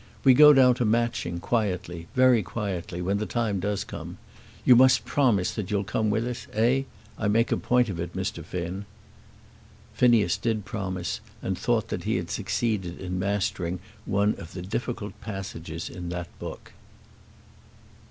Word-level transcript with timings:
We 0.23 0.33
go 0.33 0.51
down 0.51 0.73
to 0.81 0.83
Matching 0.83 1.39
quietly, 1.39 2.07
very 2.15 2.41
quietly, 2.41 3.03
when 3.03 3.19
the 3.19 3.27
time 3.27 3.59
does 3.59 3.83
come. 3.83 4.17
You 4.65 4.75
must 4.75 5.05
promise 5.05 5.51
that 5.53 5.69
you'll 5.69 5.83
come 5.83 6.09
with 6.09 6.25
us. 6.27 6.47
Eh? 6.53 6.85
I 7.19 7.27
make 7.27 7.51
a 7.51 7.55
point 7.57 7.87
of 7.87 7.99
it, 7.99 8.15
Mr. 8.15 8.43
Finn." 8.43 8.85
Phineas 9.93 10.37
did 10.37 10.65
promise, 10.65 11.21
and 11.43 11.55
thought 11.55 11.89
that 11.89 12.05
he 12.05 12.15
had 12.15 12.31
succeeded 12.31 12.99
in 12.99 13.19
mastering 13.19 13.77
one 14.07 14.33
of 14.39 14.53
the 14.53 14.63
difficult 14.63 15.13
passages 15.21 15.87
in 15.87 16.09
that 16.09 16.29
book. 16.39 16.73